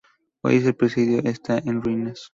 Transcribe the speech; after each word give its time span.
Hoy 0.41 0.55
el 0.65 0.73
presidio 0.73 1.19
está 1.25 1.59
en 1.59 1.83
ruinas. 1.83 2.23